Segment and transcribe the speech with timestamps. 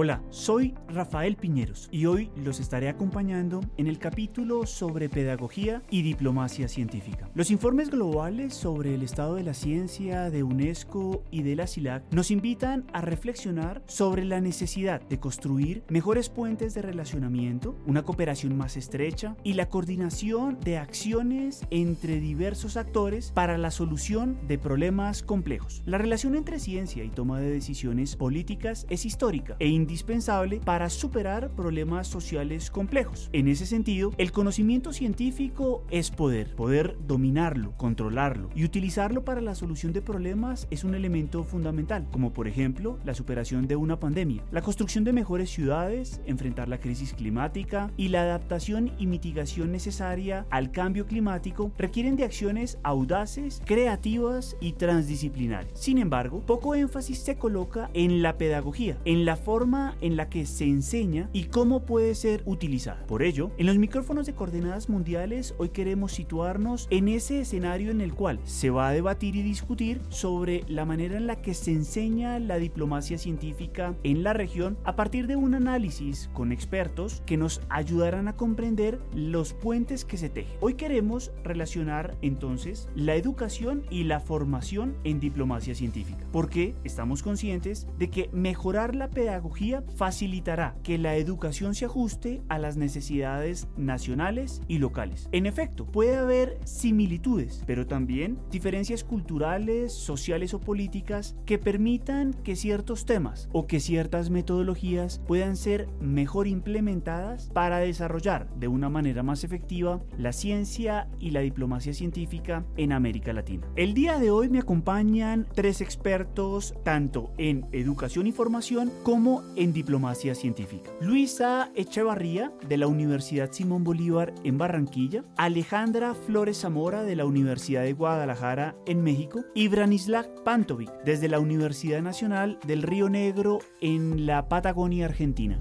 [0.00, 6.02] Hola, soy Rafael Piñeros y hoy los estaré acompañando en el capítulo sobre pedagogía y
[6.02, 7.28] diplomacia científica.
[7.34, 12.04] Los informes globales sobre el estado de la ciencia de UNESCO y de la CILAC
[12.12, 18.56] nos invitan a reflexionar sobre la necesidad de construir mejores puentes de relacionamiento, una cooperación
[18.56, 25.24] más estrecha y la coordinación de acciones entre diversos actores para la solución de problemas
[25.24, 25.82] complejos.
[25.86, 31.50] La relación entre ciencia y toma de decisiones políticas es histórica e indispensable para superar
[31.52, 33.30] problemas sociales complejos.
[33.32, 36.54] En ese sentido, el conocimiento científico es poder.
[36.56, 42.34] Poder dominarlo, controlarlo y utilizarlo para la solución de problemas es un elemento fundamental, como
[42.34, 47.14] por ejemplo la superación de una pandemia, la construcción de mejores ciudades, enfrentar la crisis
[47.14, 54.54] climática y la adaptación y mitigación necesaria al cambio climático requieren de acciones audaces, creativas
[54.60, 55.70] y transdisciplinares.
[55.72, 60.46] Sin embargo, poco énfasis se coloca en la pedagogía, en la forma en la que
[60.46, 63.04] se enseña y cómo puede ser utilizada.
[63.06, 68.00] Por ello, en los micrófonos de coordenadas mundiales hoy queremos situarnos en ese escenario en
[68.00, 71.72] el cual se va a debatir y discutir sobre la manera en la que se
[71.72, 77.36] enseña la diplomacia científica en la región a partir de un análisis con expertos que
[77.36, 80.56] nos ayudarán a comprender los puentes que se tejen.
[80.60, 87.86] Hoy queremos relacionar entonces la educación y la formación en diplomacia científica, porque estamos conscientes
[87.98, 94.62] de que mejorar la pedagogía facilitará que la educación se ajuste a las necesidades nacionales
[94.68, 95.28] y locales.
[95.32, 102.56] En efecto, puede haber similitudes, pero también diferencias culturales, sociales o políticas que permitan que
[102.56, 109.22] ciertos temas o que ciertas metodologías puedan ser mejor implementadas para desarrollar de una manera
[109.22, 113.66] más efectiva la ciencia y la diplomacia científica en América Latina.
[113.76, 120.34] El día de hoy me acompañan tres expertos tanto en educación y formación como diplomacia
[120.34, 120.90] científica.
[121.00, 127.82] Luisa Echevarría de la Universidad Simón Bolívar en Barranquilla, Alejandra Flores Zamora de la Universidad
[127.82, 134.26] de Guadalajara en México y Branislav Pantovic desde la Universidad Nacional del Río Negro en
[134.26, 135.58] la Patagonia Argentina.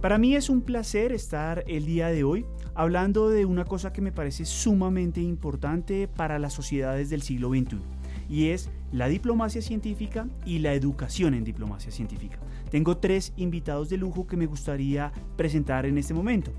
[0.00, 2.44] Para mí es un placer estar el día de hoy
[2.74, 7.78] hablando de una cosa que me parece sumamente importante para las sociedades del siglo XXI
[8.28, 12.38] y es la diplomacia científica y la educación en diplomacia científica.
[12.70, 16.52] Tengo tres invitados de lujo que me gustaría presentar en este momento.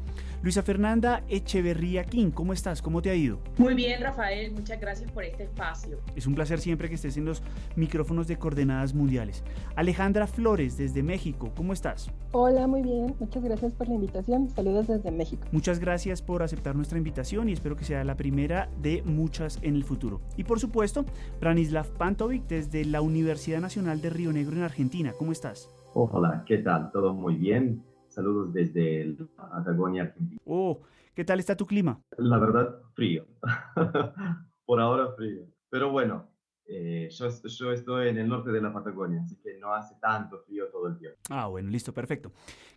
[0.44, 2.82] Luisa Fernanda Echeverría King, ¿cómo estás?
[2.82, 3.40] ¿Cómo te ha ido?
[3.58, 6.02] Muy bien, Rafael, muchas gracias por este espacio.
[6.18, 7.42] Es un placer siempre que estés en los
[7.78, 9.42] micrófonos de Coordenadas Mundiales.
[9.78, 12.12] Alejandra Flores, desde México, ¿cómo estás?
[12.34, 14.50] Hola, muy bien, muchas gracias por la invitación.
[14.50, 15.48] Saludos desde México.
[15.54, 19.76] Muchas gracias por aceptar nuestra invitación y espero que sea la primera de muchas en
[19.76, 20.20] el futuro.
[20.36, 21.06] Y por supuesto,
[21.40, 21.88] Branislav
[22.24, 25.70] Desde la Universidad Nacional de Río Negro en Argentina, ¿cómo estás?
[25.94, 26.90] Hola, ¿qué tal?
[26.94, 27.84] ¿Todo muy bien?
[28.08, 30.40] Saludos desde Patagonia, Argentina.
[30.46, 30.80] Oh,
[31.14, 32.02] ¿qué tal está tu clima?
[32.18, 33.26] La verdad, frío.
[34.66, 35.44] Por ahora frío.
[35.70, 36.30] Pero bueno,
[36.66, 40.40] eh, yo, yo, estoy en el norte de la Patagonia, así que no hace tanto
[40.48, 41.18] frío todo el tiempo.
[41.30, 42.32] Ah, bueno, listo, perfecto.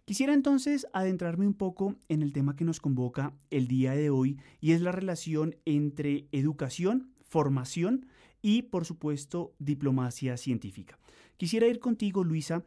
[0.04, 4.40] Quisiera entonces adentrarme un poco en el tema que nos convoca el día de hoy
[4.60, 8.06] y es la relación entre educación, formación
[8.46, 10.98] y, por supuesto, diplomacia científica.
[11.36, 12.64] Quisiera ir contigo, Luisa,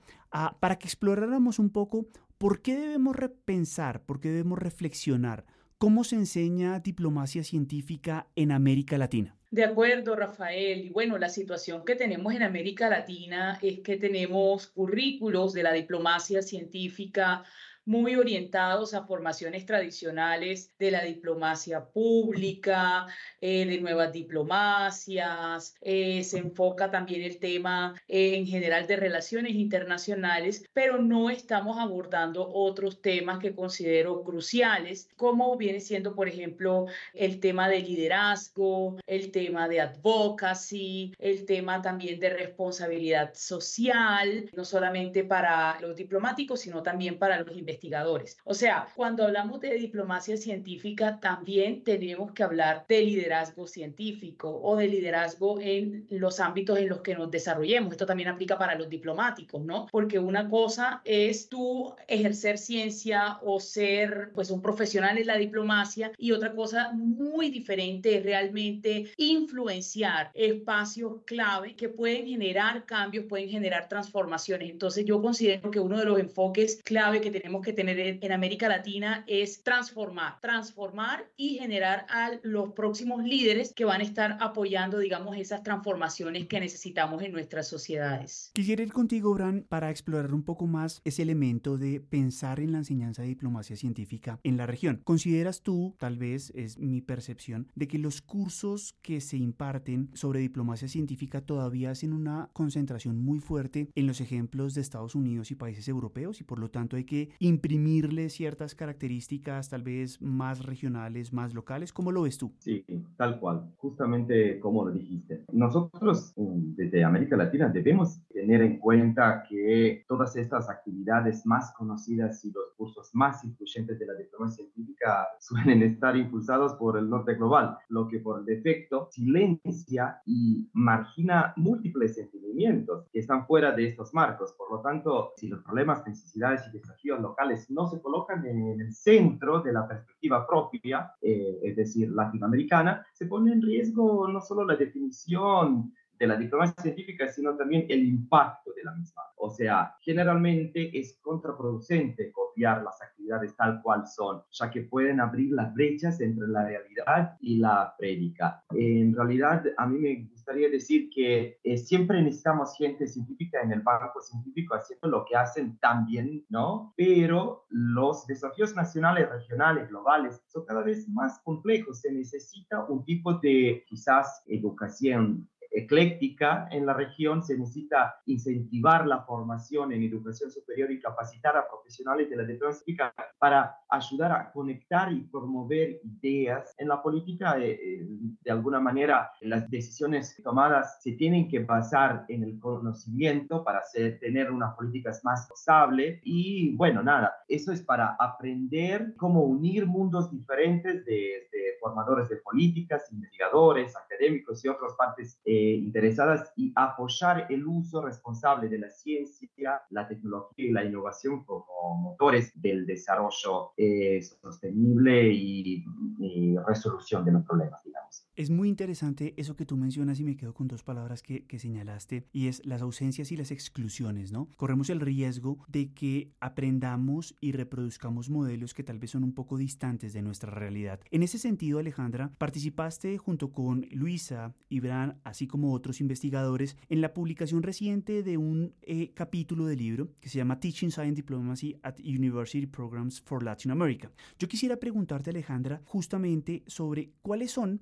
[0.59, 2.07] para que exploráramos un poco
[2.39, 5.43] ¿Por qué debemos repensar, por qué debemos reflexionar
[5.77, 9.35] cómo se enseña diplomacia científica en América Latina?
[9.51, 10.85] De acuerdo, Rafael.
[10.85, 15.73] Y bueno, la situación que tenemos en América Latina es que tenemos currículos de la
[15.73, 17.43] diplomacia científica
[17.89, 23.07] muy orientados a formaciones tradicionales de la diplomacia pública,
[23.41, 29.55] eh, de nuevas diplomacias, eh, se enfoca también el tema eh, en general de relaciones
[29.55, 36.85] internacionales, pero no estamos abordando otros temas que considero cruciales, como viene siendo, por ejemplo,
[37.15, 44.63] el tema de liderazgo, el tema de advocacy, el tema también de responsabilidad social, no
[44.63, 48.37] solamente para los diplomáticos, sino también para los investigadores investigadores.
[48.43, 54.75] O sea, cuando hablamos de diplomacia científica, también tenemos que hablar de liderazgo científico o
[54.75, 57.91] de liderazgo en los ámbitos en los que nos desarrollemos.
[57.91, 59.87] Esto también aplica para los diplomáticos, ¿no?
[59.91, 66.11] Porque una cosa es tú ejercer ciencia o ser pues un profesional en la diplomacia
[66.17, 73.49] y otra cosa muy diferente es realmente influenciar espacios clave que pueden generar cambios, pueden
[73.49, 74.69] generar transformaciones.
[74.69, 78.31] Entonces yo considero que uno de los enfoques clave que tenemos que que tener en
[78.31, 84.37] América Latina es transformar, transformar y generar a los próximos líderes que van a estar
[84.39, 88.49] apoyando, digamos, esas transformaciones que necesitamos en nuestras sociedades.
[88.55, 92.79] Quisiera ir contigo, Bran, para explorar un poco más ese elemento de pensar en la
[92.79, 95.01] enseñanza de diplomacia científica en la región.
[95.03, 100.39] ¿Consideras tú, tal vez es mi percepción, de que los cursos que se imparten sobre
[100.39, 105.55] diplomacia científica todavía hacen una concentración muy fuerte en los ejemplos de Estados Unidos y
[105.55, 111.33] países europeos y por lo tanto hay que imprimirle ciertas características tal vez más regionales,
[111.33, 111.91] más locales?
[111.91, 112.53] ¿Cómo lo ves tú?
[112.59, 112.85] Sí,
[113.17, 115.43] tal cual, justamente como lo dijiste.
[115.51, 122.43] Nosotros mm, desde América Latina debemos tener en cuenta que todas estas actividades más conocidas
[122.45, 127.35] y los cursos más influyentes de la diplomacia científica suelen estar impulsados por el norte
[127.35, 134.13] global, lo que por defecto silencia y margina múltiples entendimientos que están fuera de estos
[134.13, 134.53] marcos.
[134.57, 137.38] Por lo tanto, si los problemas, necesidades y desafíos locales
[137.69, 143.25] no se colocan en el centro de la perspectiva propia, eh, es decir, latinoamericana, se
[143.25, 148.73] pone en riesgo no solo la definición de la diplomacia científica, sino también el impacto
[148.73, 149.21] de la misma.
[149.37, 155.53] O sea, generalmente es contraproducente copiar las actividades tal cual son, ya que pueden abrir
[155.53, 158.63] las brechas entre la realidad y la prédica.
[158.71, 163.81] En realidad, a mí me gustaría decir que eh, siempre necesitamos gente científica en el
[163.81, 166.93] banco científico haciendo lo que hacen también, ¿no?
[166.97, 172.01] Pero los desafíos nacionales, regionales, globales son cada vez más complejos.
[172.01, 175.47] Se necesita un tipo de quizás educación
[175.79, 181.67] ecléctica en la región, se necesita incentivar la formación en educación superior y capacitar a
[181.67, 187.57] profesionales de la diplomacia para ayudar a conectar y promover ideas en la política.
[187.59, 188.07] Eh, eh,
[188.41, 193.81] de alguna manera, las decisiones tomadas se tienen que basar en el conocimiento para
[194.19, 200.31] tener unas políticas más estable y bueno, nada, eso es para aprender cómo unir mundos
[200.31, 201.47] diferentes de,
[201.79, 205.39] formadores de políticas, investigadores, académicos y otras partes.
[205.45, 211.43] Eh, interesadas y apoyar el uso responsable de la ciencia, la tecnología y la innovación
[211.43, 215.85] como motores del desarrollo eh, sostenible y,
[216.19, 218.28] y resolución de los problemas, digamos.
[218.39, 222.23] Es muy interesante eso que tú mencionas y me quedo con dos palabras que, señalaste
[222.31, 224.47] y es las ausencias y las exclusiones, ¿no?
[224.55, 229.57] Corremos el riesgo de que aprendamos y reproduzcamos modelos que tal vez son un poco
[229.57, 231.01] distantes de nuestra realidad.
[231.11, 237.01] En ese sentido, Alejandra, participaste junto con Luisa y Bran, así como otros investigadores, en
[237.01, 241.75] la publicación reciente de un eh, capítulo del libro que se llama Teaching Science Diplomacy
[241.83, 244.09] at University Programs for Latin America.
[244.37, 247.81] Yo quisiera preguntarte, Alejandra, justamente sobre cuáles son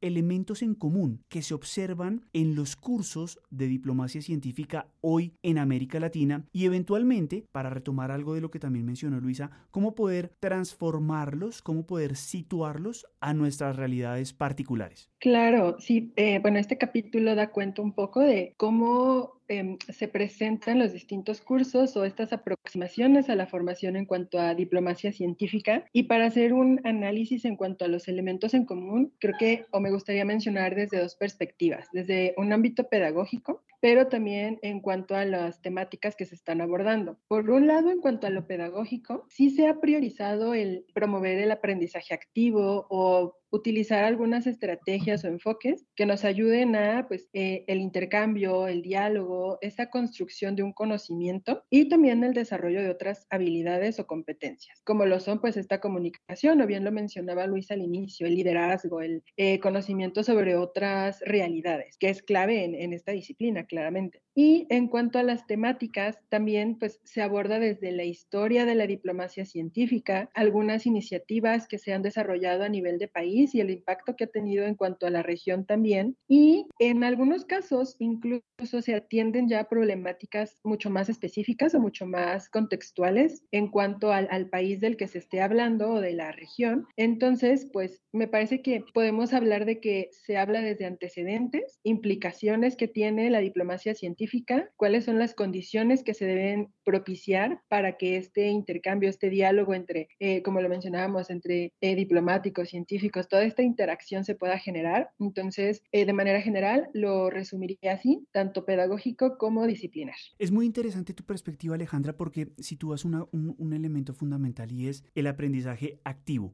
[0.00, 6.00] elementos en común que se observan en los cursos de diplomacia científica hoy en América
[6.00, 11.62] Latina y eventualmente, para retomar algo de lo que también mencionó Luisa, cómo poder transformarlos,
[11.62, 15.11] cómo poder situarlos a nuestras realidades particulares.
[15.22, 16.12] Claro, sí.
[16.16, 21.42] Eh, bueno, este capítulo da cuenta un poco de cómo Em, se presentan los distintos
[21.42, 25.84] cursos o estas aproximaciones a la formación en cuanto a diplomacia científica.
[25.92, 29.80] Y para hacer un análisis en cuanto a los elementos en común, creo que o
[29.80, 35.26] me gustaría mencionar desde dos perspectivas, desde un ámbito pedagógico, pero también en cuanto a
[35.26, 37.18] las temáticas que se están abordando.
[37.28, 41.50] Por un lado, en cuanto a lo pedagógico, sí se ha priorizado el promover el
[41.50, 47.80] aprendizaje activo o utilizar algunas estrategias o enfoques que nos ayuden a pues, eh, el
[47.80, 54.00] intercambio, el diálogo, esa construcción de un conocimiento y también el desarrollo de otras habilidades
[54.00, 58.26] o competencias, como lo son pues esta comunicación, o bien lo mencionaba Luis al inicio,
[58.26, 63.64] el liderazgo, el eh, conocimiento sobre otras realidades, que es clave en, en esta disciplina,
[63.66, 64.22] claramente.
[64.34, 68.86] Y en cuanto a las temáticas, también pues se aborda desde la historia de la
[68.86, 74.16] diplomacia científica, algunas iniciativas que se han desarrollado a nivel de país, y el impacto
[74.16, 76.16] que ha tenido en cuanto a la región también.
[76.28, 78.42] Y en algunos casos incluso
[78.80, 84.48] se atienden ya problemáticas mucho más específicas o mucho más contextuales en cuanto al, al
[84.48, 86.86] país del que se esté hablando o de la región.
[86.96, 92.88] Entonces, pues me parece que podemos hablar de que se habla desde antecedentes, implicaciones que
[92.88, 98.48] tiene la diplomacia científica, cuáles son las condiciones que se deben propiciar para que este
[98.48, 104.26] intercambio, este diálogo entre, eh, como lo mencionábamos, entre eh, diplomáticos, científicos, toda esta interacción
[104.26, 105.10] se pueda generar.
[105.18, 110.16] Entonces, eh, de manera general, lo resumiría así, tanto pedagógico como disciplinar.
[110.38, 115.26] Es muy interesante tu perspectiva, Alejandra, porque sitúas un, un elemento fundamental y es el
[115.28, 116.52] aprendizaje activo.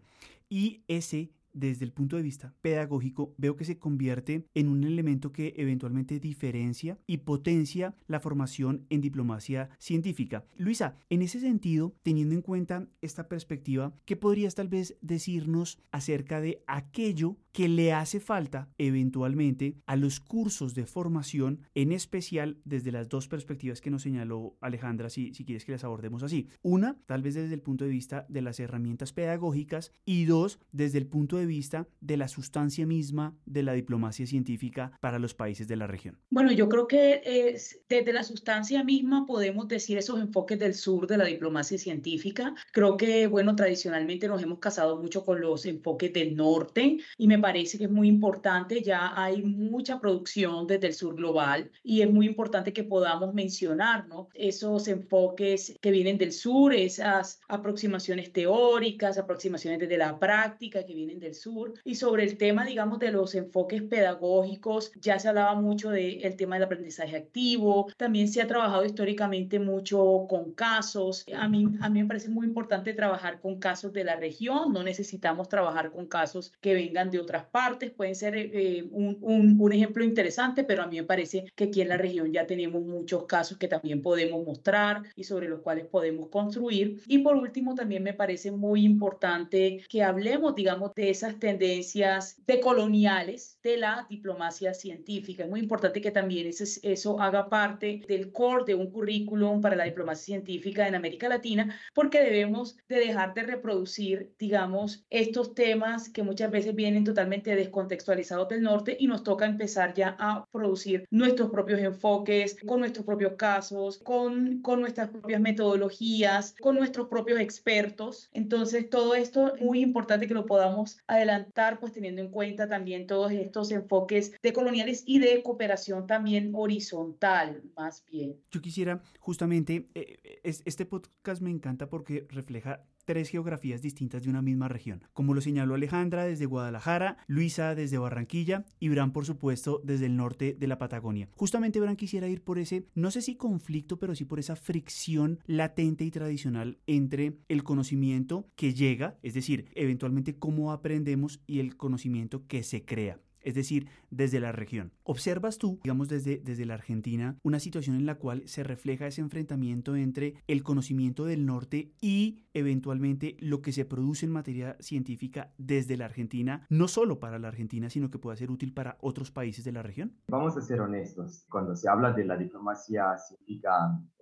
[0.49, 5.33] Y ese desde el punto de vista pedagógico, veo que se convierte en un elemento
[5.33, 10.45] que eventualmente diferencia y potencia la formación en diplomacia científica.
[10.57, 16.41] Luisa, en ese sentido, teniendo en cuenta esta perspectiva, ¿qué podrías tal vez decirnos acerca
[16.41, 22.93] de aquello que le hace falta eventualmente a los cursos de formación, en especial desde
[22.93, 26.49] las dos perspectivas que nos señaló Alejandra, si, si quieres que las abordemos así?
[26.63, 30.99] Una, tal vez desde el punto de vista de las herramientas pedagógicas y dos, desde
[30.99, 35.69] el punto de vista de la sustancia misma de la diplomacia científica para los países
[35.69, 36.19] de la región?
[36.31, 41.07] Bueno, yo creo que es, desde la sustancia misma podemos decir esos enfoques del sur
[41.07, 42.55] de la diplomacia científica.
[42.73, 47.39] Creo que, bueno, tradicionalmente nos hemos casado mucho con los enfoques del norte y me
[47.39, 52.11] parece que es muy importante, ya hay mucha producción desde el sur global y es
[52.11, 54.29] muy importante que podamos mencionar ¿no?
[54.35, 61.19] esos enfoques que vienen del sur, esas aproximaciones teóricas, aproximaciones desde la práctica que vienen
[61.19, 61.75] del sur.
[61.85, 66.57] Y sobre el tema, digamos, de los enfoques pedagógicos, ya se hablaba mucho del tema
[66.57, 71.25] del aprendizaje activo, también se ha trabajado históricamente mucho con casos.
[71.35, 74.83] A mí, a mí me parece muy importante trabajar con casos de la región, no
[74.83, 79.73] necesitamos trabajar con casos que vengan de otras partes, pueden ser eh, un, un, un
[79.73, 83.25] ejemplo interesante, pero a mí me parece que aquí en la región ya tenemos muchos
[83.27, 87.01] casos que también podemos mostrar y sobre los cuales podemos construir.
[87.07, 93.59] Y por último, también me parece muy importante que hablemos, digamos, de esas tendencias decoloniales
[93.63, 95.45] de la diplomacia científica.
[95.45, 99.77] Es muy importante que también ese, eso haga parte del core de un currículum para
[99.77, 106.09] la diplomacia científica en América Latina, porque debemos de dejar de reproducir, digamos, estos temas
[106.09, 111.07] que muchas veces vienen totalmente descontextualizados del norte y nos toca empezar ya a producir
[111.11, 117.41] nuestros propios enfoques, con nuestros propios casos, con, con nuestras propias metodologías, con nuestros propios
[117.41, 118.29] expertos.
[118.33, 123.07] Entonces, todo esto es muy importante que lo podamos adelantar, pues teniendo en cuenta también
[123.07, 128.37] todos estos enfoques de coloniales y de cooperación también horizontal, más bien.
[128.51, 134.43] Yo quisiera justamente, eh, este podcast me encanta porque refleja tres geografías distintas de una
[134.43, 139.81] misma región, como lo señaló Alejandra desde Guadalajara, Luisa desde Barranquilla y Bran, por supuesto,
[139.83, 141.31] desde el norte de la Patagonia.
[141.35, 145.39] Justamente Bran quisiera ir por ese, no sé si conflicto, pero sí por esa fricción
[145.47, 151.79] latente y tradicional entre el conocimiento que llega, es decir, eventualmente cómo aprendemos y el
[151.79, 154.93] conocimiento que se crea es decir, desde la región.
[155.05, 159.21] ¿Observas tú, digamos desde, desde la Argentina, una situación en la cual se refleja ese
[159.21, 165.53] enfrentamiento entre el conocimiento del norte y eventualmente lo que se produce en materia científica
[165.59, 169.31] desde la Argentina, no solo para la Argentina, sino que pueda ser útil para otros
[169.31, 170.13] países de la región?
[170.29, 173.71] Vamos a ser honestos, cuando se habla de la diplomacia científica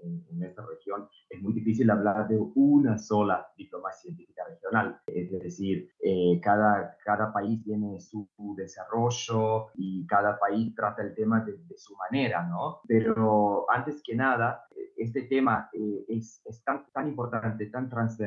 [0.02, 5.30] en, en esta región, es muy difícil hablar de una sola diplomacia científica regional, es
[5.30, 11.52] decir, eh, cada, cada país tiene su desarrollo y cada país trata el tema de,
[11.52, 12.80] de su manera, ¿no?
[12.86, 14.66] Pero antes que nada,
[14.96, 18.25] este tema eh, es, es tan, tan, importante, tan transversal,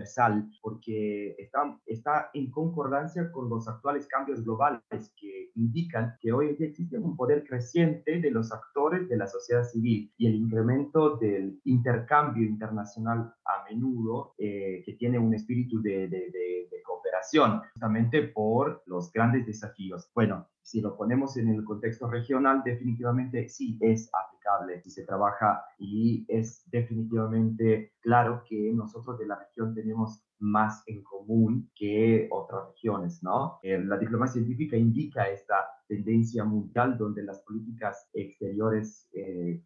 [0.62, 6.98] porque está, está en concordancia con los actuales cambios globales que indican que hoy existe
[6.98, 12.48] un poder creciente de los actores de la sociedad civil y el incremento del intercambio
[12.48, 18.84] internacional a menudo eh, que tiene un espíritu de, de, de, de cooperación, justamente por
[18.86, 20.10] los grandes desafíos.
[20.14, 24.39] Bueno, si lo ponemos en el contexto regional, definitivamente sí es aplicable
[24.82, 31.04] si se trabaja y es definitivamente claro que nosotros de la región tenemos más en
[31.04, 33.60] común que otras regiones, ¿no?
[33.62, 39.62] Eh, la diplomacia científica indica esta tendencia mundial donde las políticas exteriores, eh,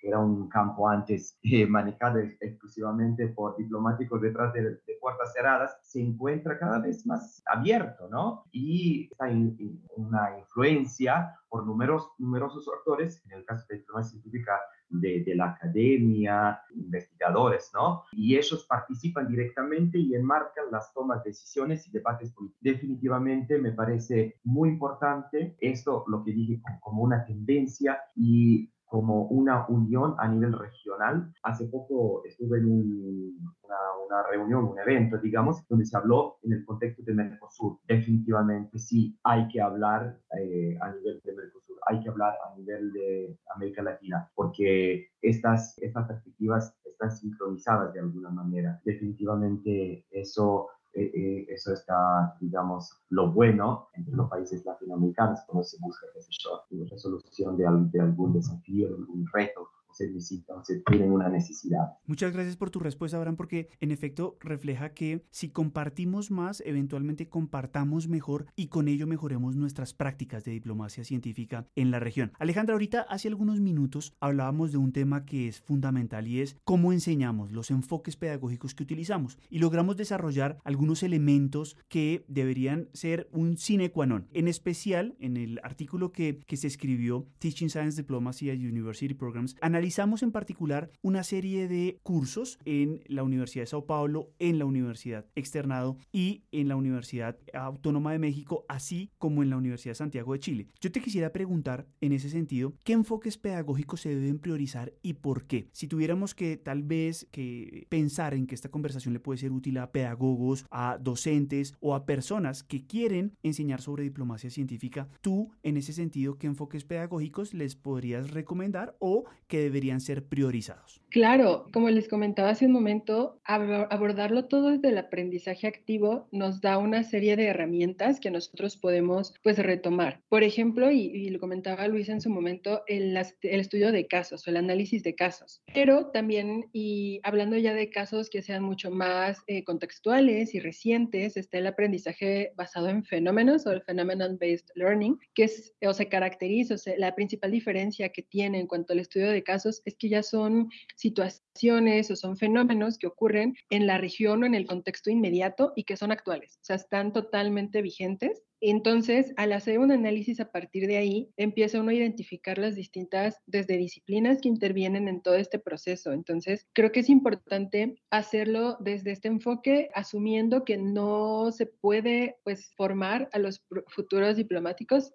[0.00, 5.78] que era un campo antes eh, manejado exclusivamente por diplomáticos detrás de, de, puertas cerradas,
[5.82, 8.44] se encuentra cada vez más abierto, ¿no?
[8.50, 13.80] Y está en, en una influencia por numeros, numerosos actores, en el caso de la
[13.80, 18.04] diplomacia científica, de, de, la academia, investigadores, ¿no?
[18.12, 22.60] Y ellos participan directamente y enmarcan las tomas de decisiones y debates políticos.
[22.62, 25.27] Definitivamente me parece muy importante
[25.60, 31.32] esto, lo que dije como una tendencia y como una unión a nivel regional.
[31.42, 36.54] Hace poco estuve en un, una, una, reunión, un evento, digamos, donde se habló en
[36.54, 37.78] el contexto de Mercosur.
[37.86, 42.92] Definitivamente sí, hay que hablar eh, a nivel de Mercosur, hay que hablar a nivel
[42.92, 48.80] de América Latina, porque estas, estas perspectivas están sincronizadas de alguna manera.
[48.84, 55.78] Definitivamente eso eh, eh, eso está, digamos, lo bueno entre los países latinoamericanos cuando se
[55.80, 61.98] busca, yo, resolución de, de algún desafío, un reto se necesitan, se tienen una necesidad.
[62.06, 67.28] Muchas gracias por tu respuesta, Abraham, porque en efecto refleja que si compartimos más, eventualmente
[67.28, 72.32] compartamos mejor y con ello mejoremos nuestras prácticas de diplomacia científica en la región.
[72.38, 76.92] Alejandra, ahorita hace algunos minutos hablábamos de un tema que es fundamental y es cómo
[76.92, 83.56] enseñamos, los enfoques pedagógicos que utilizamos y logramos desarrollar algunos elementos que deberían ser un
[83.56, 84.28] sine qua non.
[84.32, 89.56] En especial, en el artículo que, que se escribió Teaching Science Diplomacy at University Programs,
[89.60, 94.64] analizamos en particular una serie de cursos en la Universidad de Sao Paulo, en la
[94.64, 99.96] Universidad Externado y en la Universidad Autónoma de México, así como en la Universidad de
[99.96, 100.66] Santiago de Chile.
[100.80, 105.46] Yo te quisiera preguntar en ese sentido, ¿qué enfoques pedagógicos se deben priorizar y por
[105.46, 105.68] qué?
[105.72, 109.78] Si tuviéramos que tal vez que pensar en que esta conversación le puede ser útil
[109.78, 115.76] a pedagogos, a docentes o a personas que quieren enseñar sobre diplomacia científica, tú en
[115.76, 121.02] ese sentido, ¿qué enfoques pedagógicos les podrías recomendar o que deberían ser priorizados?
[121.10, 126.76] Claro, como les comentaba hace un momento, abordarlo todo desde el aprendizaje activo nos da
[126.78, 130.20] una serie de herramientas que nosotros podemos pues retomar.
[130.28, 134.56] Por ejemplo, y, lo comentaba Luis en su momento, el, estudio de casos o el
[134.56, 135.62] análisis de casos.
[135.72, 141.36] Pero también, y hablando ya de casos que sean mucho más eh, contextuales y recientes,
[141.36, 146.94] está el aprendizaje basado en fenómenos o el phenomenon-based learning, que se caracteriza, o sea,
[146.98, 150.70] la principal diferencia que tiene en cuanto al estudio de casos es que ya son
[150.96, 155.84] situaciones o son fenómenos que ocurren en la región o en el contexto inmediato y
[155.84, 160.86] que son actuales, o sea, están totalmente vigentes entonces, al hacer un análisis a partir
[160.86, 165.58] de ahí, empieza uno a identificar las distintas, desde disciplinas que intervienen en todo este
[165.58, 166.12] proceso.
[166.12, 172.72] Entonces, creo que es importante hacerlo desde este enfoque, asumiendo que no se puede, pues,
[172.76, 175.12] formar a los futuros diplomáticos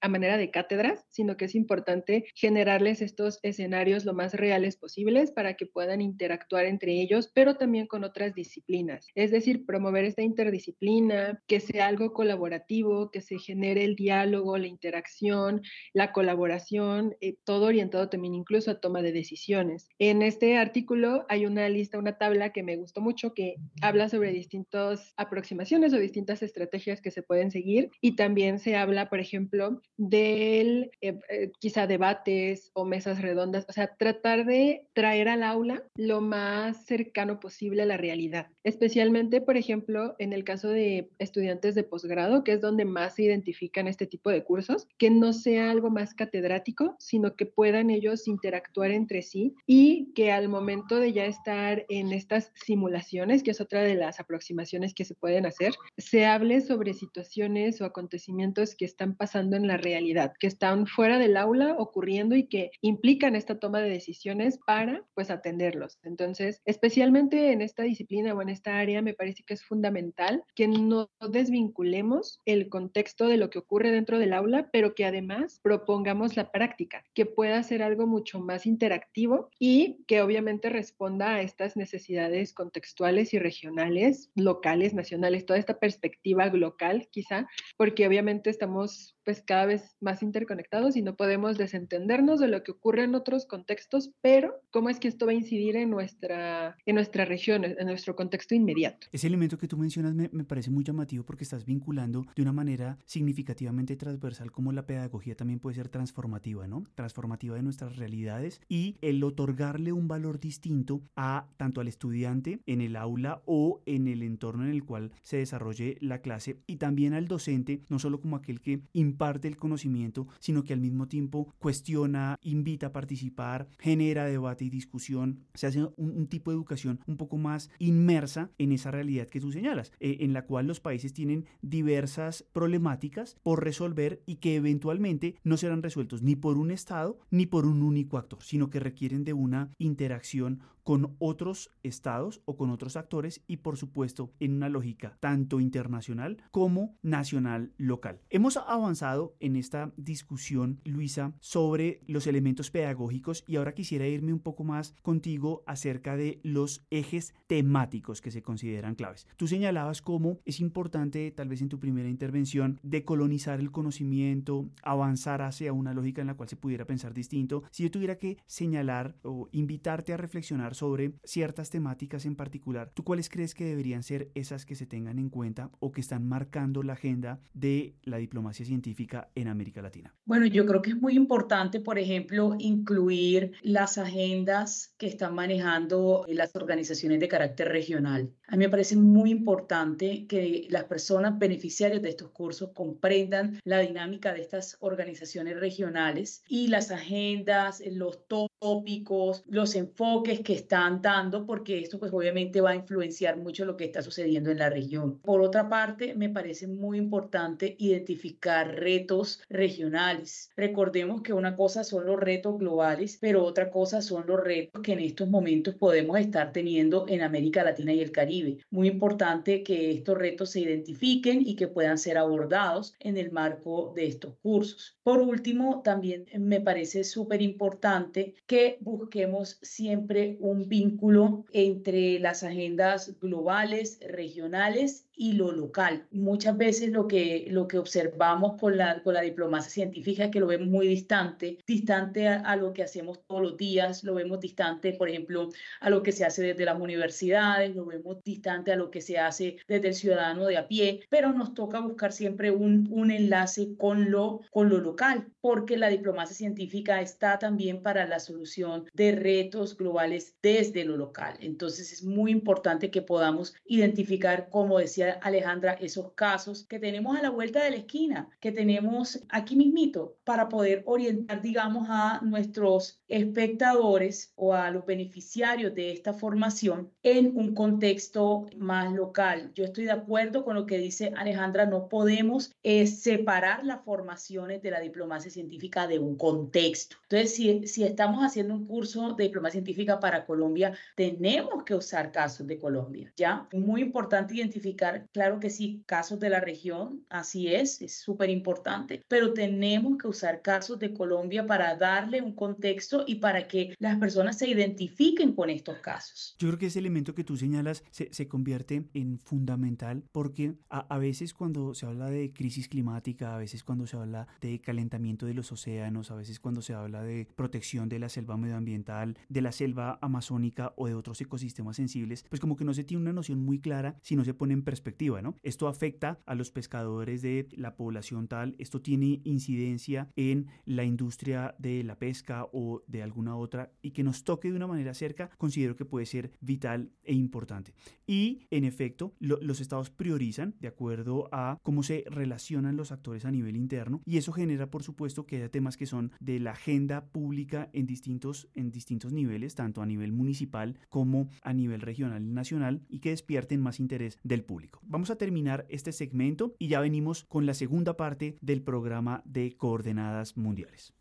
[0.00, 5.32] a manera de cátedras, sino que es importante generarles estos escenarios lo más reales posibles
[5.32, 9.06] para que puedan interactuar entre ellos, pero también con otras disciplinas.
[9.14, 12.67] Es decir, promover esta interdisciplina, que sea algo colaborativo
[13.12, 15.62] que se genere el diálogo, la interacción,
[15.94, 19.88] la colaboración, eh, todo orientado también incluso a toma de decisiones.
[19.98, 24.32] En este artículo hay una lista, una tabla que me gustó mucho que habla sobre
[24.32, 29.80] distintas aproximaciones o distintas estrategias que se pueden seguir y también se habla, por ejemplo,
[29.96, 35.84] del eh, eh, quizá debates o mesas redondas, o sea, tratar de traer al aula
[35.96, 41.74] lo más cercano posible a la realidad, especialmente, por ejemplo, en el caso de estudiantes
[41.74, 45.70] de posgrado, que es donde más se identifican este tipo de cursos, que no sea
[45.70, 51.12] algo más catedrático, sino que puedan ellos interactuar entre sí y que al momento de
[51.12, 55.74] ya estar en estas simulaciones, que es otra de las aproximaciones que se pueden hacer,
[55.96, 61.18] se hable sobre situaciones o acontecimientos que están pasando en la realidad, que están fuera
[61.18, 65.98] del aula ocurriendo y que implican esta toma de decisiones para pues atenderlos.
[66.02, 70.68] Entonces, especialmente en esta disciplina o en esta área, me parece que es fundamental que
[70.68, 76.36] no desvinculemos el contexto de lo que ocurre dentro del aula, pero que además propongamos
[76.36, 81.76] la práctica, que pueda ser algo mucho más interactivo y que obviamente responda a estas
[81.76, 89.42] necesidades contextuales y regionales, locales, nacionales, toda esta perspectiva local quizá, porque obviamente estamos pues
[89.42, 94.10] cada vez más interconectados y no podemos desentendernos de lo que ocurre en otros contextos,
[94.22, 98.16] pero cómo es que esto va a incidir en nuestra, en nuestra región, en nuestro
[98.16, 99.06] contexto inmediato.
[99.12, 102.52] Ese elemento que tú mencionas me, me parece muy llamativo porque estás vinculando de una
[102.52, 106.84] manera significativamente transversal como la pedagogía también puede ser transformativa, ¿no?
[106.94, 112.80] Transformativa de nuestras realidades y el otorgarle un valor distinto a tanto al estudiante en
[112.80, 117.14] el aula o en el entorno en el cual se desarrolle la clase y también
[117.14, 118.82] al docente, no solo como aquel que
[119.16, 124.70] parte el conocimiento, sino que al mismo tiempo cuestiona, invita a participar, genera debate y
[124.70, 129.40] discusión, se hace un, tipo de educación un poco más inmersa en esa realidad que
[129.40, 134.56] tú señalas, eh, en la cual los países tienen diversas problemáticas por resolver y que
[134.56, 138.80] eventualmente no serán resueltos ni por un Estado ni por un único actor, sino que
[138.80, 144.54] requieren de una interacción con otros estados o con otros actores y por supuesto en
[144.54, 148.22] una lógica tanto internacional como nacional local.
[148.30, 154.38] Hemos avanzado en esta discusión, Luisa, sobre los elementos pedagógicos y ahora quisiera irme un
[154.40, 159.26] poco más contigo acerca de los ejes temáticos que se consideran claves.
[159.36, 165.42] Tú señalabas cómo es importante, tal vez en tu primera intervención, decolonizar el conocimiento, avanzar
[165.42, 167.64] hacia una lógica en la cual se pudiera pensar distinto.
[167.72, 173.02] Si yo tuviera que señalar o invitarte a reflexionar sobre ciertas temáticas en particular, ¿tú
[173.04, 176.82] cuáles crees que deberían ser esas que se tengan en cuenta o que están marcando
[176.82, 180.14] la agenda de la diplomacia científica en América Latina?
[180.24, 186.24] Bueno, yo creo que es muy importante, por ejemplo, incluir las agendas que están manejando
[186.28, 188.30] las organizaciones de carácter regional.
[188.46, 193.80] A mí me parece muy importante que las personas beneficiarias de estos cursos comprendan la
[193.80, 198.26] dinámica de estas organizaciones regionales y las agendas, los
[198.58, 203.76] tópicos, los enfoques que están dando, porque esto pues obviamente va a influenciar mucho lo
[203.76, 205.18] que está sucediendo en la región.
[205.20, 210.50] Por otra parte, me parece muy importante identificar retos regionales.
[210.56, 214.92] Recordemos que una cosa son los retos globales, pero otra cosa son los retos que
[214.92, 218.58] en estos momentos podemos estar teniendo en América Latina y el Caribe.
[218.70, 223.92] Muy importante que estos retos se identifiquen y que puedan ser abordados en el marco
[223.94, 224.98] de estos cursos.
[225.02, 233.20] Por último, también me parece súper importante que busquemos siempre un vínculo entre las agendas
[233.20, 236.06] globales, regionales y lo local.
[236.12, 240.38] Muchas veces lo que, lo que observamos con la, con la diplomacia científica es que
[240.38, 244.92] lo vemos muy distante, distante a, lo que hacemos todos los días, lo vemos distante,
[244.92, 245.50] por ejemplo,
[245.80, 249.18] a lo que se hace desde las universidades, lo vemos distante a lo que se
[249.18, 253.74] hace desde el ciudadano de a pie, pero nos toca buscar siempre un, un enlace
[253.76, 259.12] con lo, con lo local, porque la diplomacia científica está también para la solución de
[259.12, 261.36] retos globales desde lo local.
[261.40, 267.22] Entonces es muy importante que podamos identificar, como decía Alejandra, esos casos que tenemos a
[267.22, 273.00] la vuelta de la esquina, que tenemos aquí mismito, para poder orientar, digamos, a nuestros
[273.08, 279.52] espectadores o a los beneficiarios de esta formación en un contexto más local.
[279.54, 284.62] Yo estoy de acuerdo con lo que dice Alejandra, no podemos eh, separar las formaciones
[284.62, 286.96] de la diplomacia científica de un contexto.
[287.02, 292.12] Entonces, si, si estamos haciendo un curso de diplomacia científica para Colombia, tenemos que usar
[292.12, 293.48] casos de Colombia, ¿ya?
[293.52, 299.02] Muy importante identificar, claro que sí, casos de la región, así es, es súper importante,
[299.08, 303.98] pero tenemos que usar casos de Colombia para darle un contexto y para que las
[303.98, 306.36] personas se identifiquen con estos casos.
[306.38, 310.80] Yo creo que ese elemento que tú señalas se, se convierte en fundamental porque a,
[310.80, 315.26] a veces cuando se habla de crisis climática, a veces cuando se habla de calentamiento
[315.26, 319.42] de los océanos, a veces cuando se habla de protección de las selva medioambiental, de
[319.42, 323.12] la selva amazónica o de otros ecosistemas sensibles, pues como que no se tiene una
[323.12, 324.87] noción muy clara si no se pone en perspectiva,
[325.22, 325.34] ¿no?
[325.42, 331.54] Esto afecta a los pescadores de la población tal, esto tiene incidencia en la industria
[331.58, 335.30] de la pesca o de alguna otra y que nos toque de una manera cerca,
[335.38, 337.72] considero que puede ser vital e importante.
[338.06, 343.30] Y en efecto, los estados priorizan de acuerdo a cómo se relacionan los actores a
[343.30, 347.06] nivel interno y eso genera, por supuesto, que haya temas que son de la agenda
[347.06, 352.32] pública en distintos en distintos niveles, tanto a nivel municipal como a nivel regional y
[352.32, 354.67] nacional, y que despierten más interés del público.
[354.82, 359.56] Vamos a terminar este segmento y ya venimos con la segunda parte del programa de
[359.56, 360.94] coordenadas mundiales.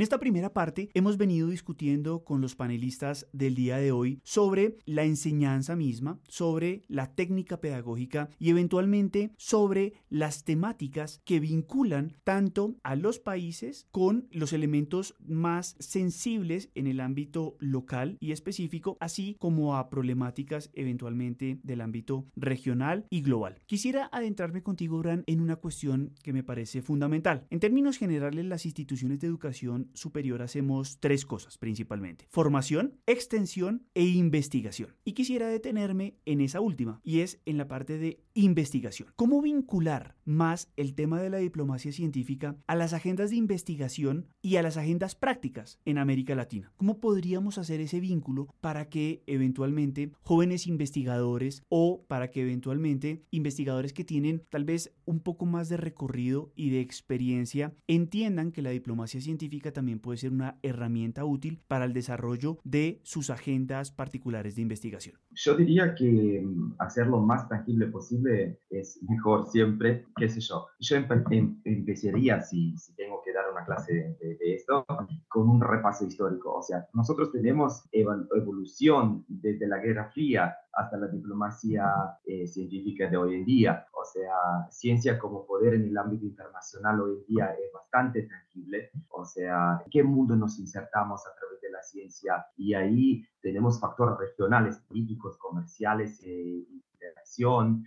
[0.00, 4.78] En esta primera parte hemos venido discutiendo con los panelistas del día de hoy sobre
[4.86, 12.76] la enseñanza misma, sobre la técnica pedagógica y eventualmente sobre las temáticas que vinculan tanto
[12.82, 19.36] a los países con los elementos más sensibles en el ámbito local y específico, así
[19.38, 23.60] como a problemáticas eventualmente del ámbito regional y global.
[23.66, 27.46] Quisiera adentrarme contigo, Bran, en una cuestión que me parece fundamental.
[27.50, 32.26] En términos generales, las instituciones de educación superior hacemos tres cosas principalmente.
[32.30, 34.96] Formación, extensión e investigación.
[35.04, 39.08] Y quisiera detenerme en esa última, y es en la parte de investigación.
[39.16, 44.56] ¿Cómo vincular más el tema de la diplomacia científica a las agendas de investigación y
[44.56, 46.72] a las agendas prácticas en América Latina?
[46.76, 53.92] ¿Cómo podríamos hacer ese vínculo para que eventualmente jóvenes investigadores o para que eventualmente investigadores
[53.92, 58.70] que tienen tal vez un poco más de recorrido y de experiencia entiendan que la
[58.70, 64.56] diplomacia científica también puede ser una herramienta útil para el desarrollo de sus agendas particulares
[64.56, 65.16] de investigación?
[65.32, 68.29] Yo diría que mm, hacer lo más tangible posible
[68.70, 70.66] es mejor siempre, qué sé yo.
[70.78, 74.84] Yo em, empezaría, si, si, tengo que dar una clase de, esto,
[75.28, 76.54] con un repaso histórico.
[76.54, 81.84] O sea, nosotros tenemos evolución desde la Guerra Fría hasta la diplomacia
[82.24, 83.86] eh, científica de hoy en día.
[83.92, 88.90] O sea, ciencia como poder en el ámbito internacional hoy en día es bastante tangible.
[89.08, 92.46] O sea, ¿en qué mundo nos insertamos a través de la ciencia?
[92.56, 96.64] Y ahí tenemos factores regionales, políticos, comerciales, eh,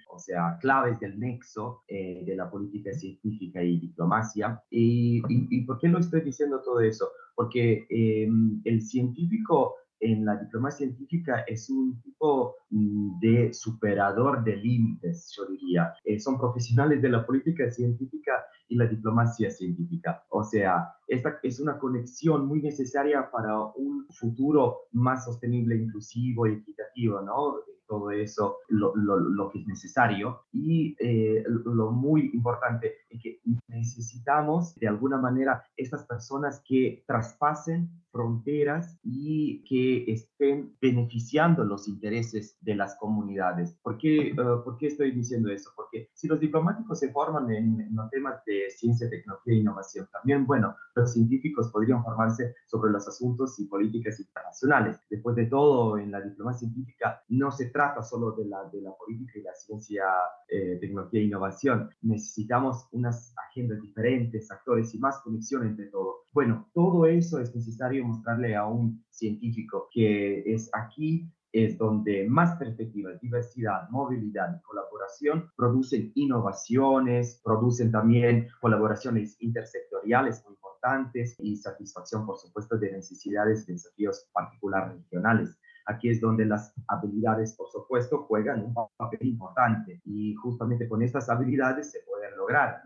[0.09, 4.61] o sea, claves del nexo eh, de la política científica y diplomacia.
[4.69, 7.09] Y, y, por qué lo estoy diciendo todo eso?
[7.35, 14.57] Porque em, el científico en la diplomacia científica es un tipo mm, de superador de
[14.57, 15.93] límites, yo diría.
[16.03, 20.25] Eh, son profesionales de la política científica y la diplomacia científica.
[20.29, 26.55] O sea, esta es una conexión muy necesaria para un futuro más sostenible, inclusivo y
[26.55, 27.55] equitativo, ¿no?
[27.87, 30.45] Todo eso, lo, lo, lo, que es necesario.
[30.51, 37.89] Y eh, lo muy importante es que necesitamos de alguna manera estas personas que traspasen
[38.13, 43.75] fronteras y que estén beneficiando los intereses de las comunidades.
[43.81, 45.71] ¿Por qué, eh, ¿por qué estoy diciendo eso?
[45.75, 50.07] Porque si los diplomáticos se forman en, en, los temas de ciencia, tecnología e innovación,
[50.13, 54.99] también, bueno, los científicos podrían formarse sobre los asuntos y políticas internacionales.
[55.09, 58.91] Después de todo, en la diplomacia científica no se trata solo de la, de la
[58.95, 60.05] política y la ciencia,
[60.47, 61.89] eh, tecnología e innovación.
[62.03, 66.27] Necesitamos unas agendas diferentes, actores y más conexión entre todos.
[66.31, 72.57] Bueno, todo eso es necesario mostrarle a un científico que es aquí es donde más
[72.57, 82.25] perspectivas, diversidad, movilidad y colaboración producen innovaciones, producen también colaboraciones intersectoriales muy importantes y satisfacción,
[82.25, 85.57] por supuesto, de necesidades y desafíos particulares regionales.
[85.85, 91.29] Aquí es donde las habilidades, por supuesto, juegan un papel importante y justamente con estas
[91.29, 92.81] habilidades se pueden lograr.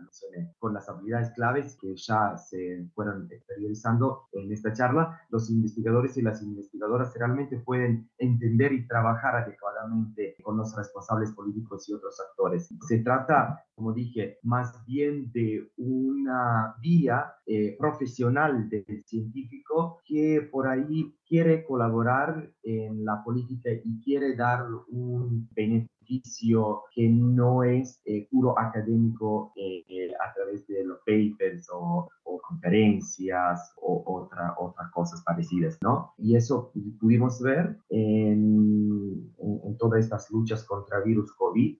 [0.58, 6.22] Con las habilidades claves que ya se fueron exteriorizando en esta charla, los investigadores y
[6.22, 12.68] las investigadoras realmente pueden entender y trabajar adecuadamente con los responsables políticos y otros actores.
[12.86, 20.66] Se trata, como dije, más bien de una vía eh, profesional del científico que por
[20.66, 28.26] ahí quiere colaborar en la política y quiere dar un beneficio que no es eh,
[28.30, 32.10] puro académico eh, eh, a través de los papers o,
[32.48, 36.14] conferencias o otra, otras cosas parecidas, ¿no?
[36.18, 39.34] Y eso pudimos ver en,
[39.78, 41.78] todas estas luchas contra el virus COVID,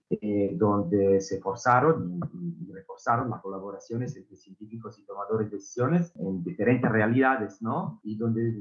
[0.53, 6.41] donde se forzaron y, y, reforzaron las colaboraciones entre científicos y tomadores de decisiones en
[6.43, 7.99] diferentes realidades, ¿no?
[8.03, 8.53] Y donde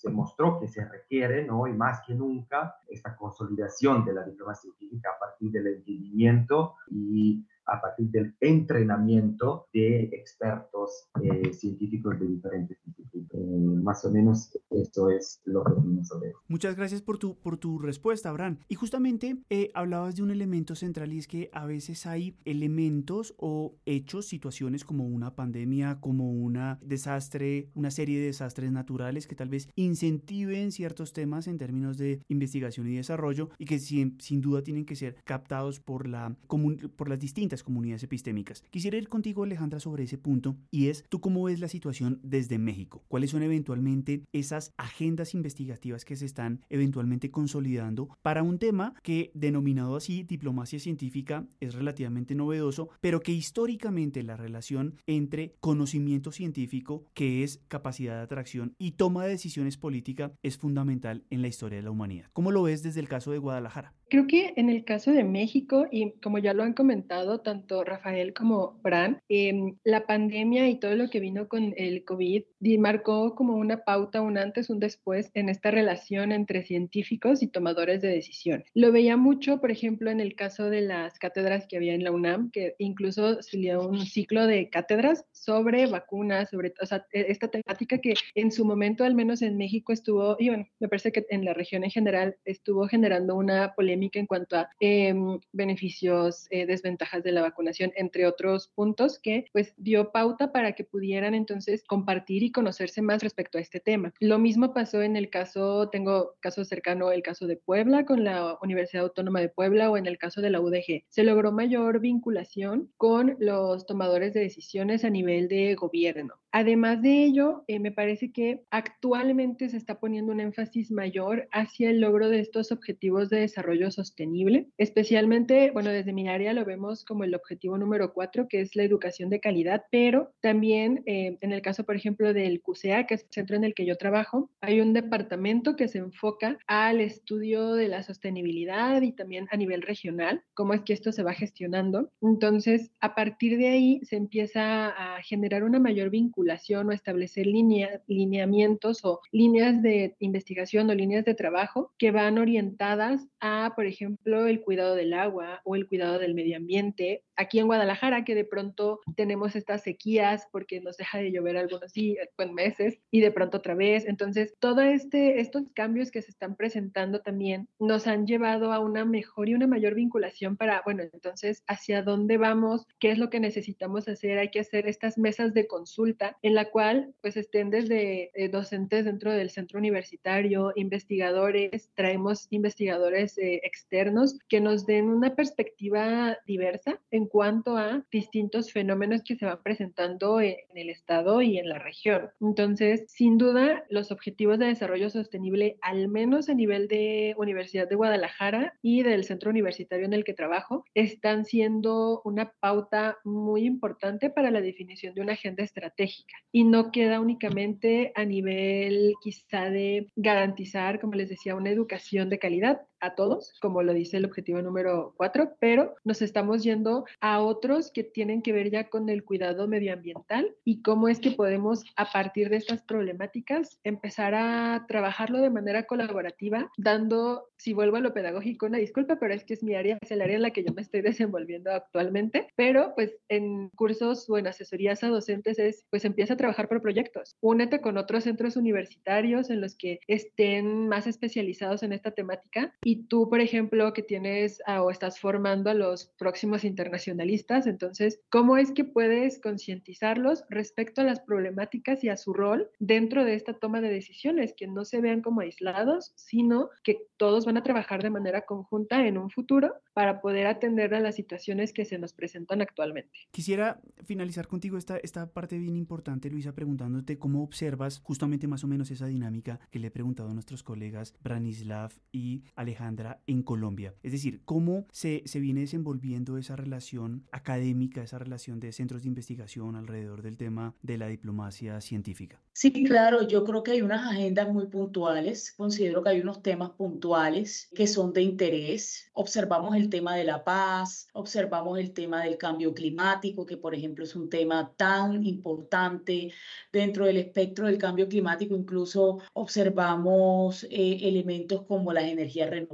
[0.00, 1.66] se mostró que se requiere, ¿no?
[1.66, 7.44] y más que nunca, esta consolidación de la diplomacia científica a partir del entendimiento y
[7.70, 13.30] a partir del entrenamiento de expertos eh, científicos de diferentes disciplinas.
[13.32, 13.36] Eh,
[13.82, 17.78] más o menos esto es lo que opino sobre Muchas gracias por tu, por tu
[17.78, 18.58] respuesta, Abraham.
[18.68, 23.34] Y justamente eh, hablabas de un elemento central y es que a veces hay elementos
[23.38, 29.36] o hechos, situaciones como una pandemia, como un desastre, una serie de desastres naturales que
[29.36, 34.40] tal vez incentiven ciertos temas en términos de investigación y desarrollo y que sin, sin
[34.40, 38.62] duda tienen que ser captados por, la, por las distintas comunidades epistémicas.
[38.70, 42.58] Quisiera ir contigo, Alejandra, sobre ese punto y es, ¿tú cómo ves la situación desde
[42.58, 43.04] México?
[43.08, 49.30] ¿Cuáles son eventualmente esas agendas investigativas que se están eventualmente consolidando para un tema que,
[49.34, 57.04] denominado así, diplomacia científica, es relativamente novedoso, pero que históricamente la relación entre conocimiento científico,
[57.14, 61.78] que es capacidad de atracción, y toma de decisiones política es fundamental en la historia
[61.78, 62.30] de la humanidad?
[62.32, 63.94] ¿Cómo lo ves desde el caso de Guadalajara?
[64.10, 68.34] Creo que en el caso de México, y como ya lo han comentado tanto Rafael
[68.34, 72.42] como Fran, em, la pandemia y todo lo que vino con el COVID
[72.80, 78.02] marcó como una pauta, un antes, un después en esta relación entre científicos y tomadores
[78.02, 78.64] de decisión.
[78.74, 82.10] Lo veía mucho, por ejemplo, en el caso de las cátedras que había en la
[82.10, 87.48] UNAM, que incluso salió un ciclo de cátedras sobre vacunas, sobre o sea, e, esta
[87.48, 91.26] temática que en su momento, al menos en México, estuvo, y bueno, me parece que
[91.30, 96.66] en la región en general estuvo generando una polémica en cuanto a em, beneficios, eh,
[96.66, 101.84] desventajas de la vacunación, entre otros puntos que pues dio pauta para que pudieran entonces
[101.86, 104.12] compartir y conocerse más respecto a este tema.
[104.20, 108.58] Lo mismo pasó en el caso, tengo caso cercano, el caso de Puebla con la
[108.62, 111.04] Universidad Autónoma de Puebla o en el caso de la UDG.
[111.08, 116.34] Se logró mayor vinculación con los tomadores de decisiones a nivel de gobierno.
[116.52, 121.90] Además de ello, eh, me parece que actualmente se está poniendo un énfasis mayor hacia
[121.90, 127.04] el logro de estos objetivos de desarrollo sostenible, especialmente, bueno, desde mi área lo vemos
[127.04, 131.52] como el objetivo número cuatro, que es la educación de calidad, pero también eh, en
[131.52, 134.50] el caso, por ejemplo, del CUSEA, que es el centro en el que yo trabajo,
[134.60, 139.82] hay un departamento que se enfoca al estudio de la sostenibilidad y también a nivel
[139.82, 142.10] regional, cómo es que esto se va gestionando.
[142.20, 147.46] Entonces, a partir de ahí se empieza a generar una mayor vinculación vinculación o establecer
[147.46, 154.46] lineamientos o líneas de investigación o líneas de trabajo que van orientadas a, por ejemplo,
[154.46, 157.24] el cuidado del agua o el cuidado del medio ambiente.
[157.36, 161.92] Aquí en Guadalajara, que de pronto tenemos estas sequías porque nos deja de llover algunos
[161.92, 164.06] días, pues meses, y de pronto otra vez.
[164.06, 169.04] Entonces, todos este, estos cambios que se están presentando también nos han llevado a una
[169.04, 173.40] mejor y una mayor vinculación para, bueno, entonces, hacia dónde vamos, qué es lo que
[173.40, 174.38] necesitamos hacer.
[174.38, 179.04] Hay que hacer estas mesas de consulta en la cual, pues, estén desde eh, docentes
[179.04, 187.00] dentro del centro universitario, investigadores, traemos investigadores eh, externos que nos den una perspectiva diversa
[187.10, 191.78] en cuanto a distintos fenómenos que se van presentando en, el Estado y en la
[191.78, 192.30] región.
[192.40, 197.96] Entonces, sin duda, los objetivos de desarrollo sostenible, al menos a nivel de Universidad de
[197.96, 204.30] Guadalajara y del centro universitario en el que trabajo, están siendo una pauta muy importante
[204.30, 206.19] para la definición de una agenda estratégica
[206.52, 212.38] y no queda únicamente a nivel quizá de garantizar, como les decía, una educación de
[212.38, 217.40] calidad, a todos, como lo dice el objetivo número cuatro, pero nos estamos yendo a
[217.40, 221.84] otros que tienen que ver ya con el cuidado medioambiental y cómo es que podemos
[221.96, 228.00] a partir de estas problemáticas empezar a trabajarlo de manera colaborativa, dando, si vuelvo a
[228.00, 230.50] lo pedagógico, una disculpa, pero es que es mi área, es el área en la
[230.50, 235.58] que yo me estoy desenvolviendo actualmente, pero pues en cursos o en asesorías a docentes
[235.58, 240.00] es, pues empieza a trabajar por proyectos, únete con otros centros universitarios en los que
[240.06, 245.18] estén más especializados en esta temática y tú, por ejemplo, que tienes ah, o estás
[245.18, 252.02] formando a los próximos internacionalistas, entonces, ¿cómo es que puedes concientizarlos respecto a las problemáticas
[252.04, 254.54] y a su rol dentro de esta toma de decisiones?
[254.56, 259.06] Que no se vean como aislados, sino que todos van a trabajar de manera conjunta
[259.06, 263.10] en un futuro para poder atender a las situaciones que se nos presentan actualmente.
[263.30, 268.68] Quisiera finalizar contigo esta, esta parte bien importante, Luisa, preguntándote cómo observas justamente más o
[268.68, 272.79] menos esa dinámica que le he preguntado a nuestros colegas Branislav y Alejandro
[273.26, 273.94] en Colombia.
[274.02, 279.08] Es decir, cómo se, se viene desenvolviendo esa relación académica, esa relación de centros de
[279.08, 282.40] investigación alrededor del tema de la diplomacia científica.
[282.52, 286.70] Sí, claro, yo creo que hay unas agendas muy puntuales, considero que hay unos temas
[286.70, 289.10] puntuales que son de interés.
[289.12, 294.04] Observamos el tema de la paz, observamos el tema del cambio climático, que por ejemplo
[294.04, 296.32] es un tema tan importante
[296.72, 302.69] dentro del espectro del cambio climático, incluso observamos eh, elementos como las energías renovables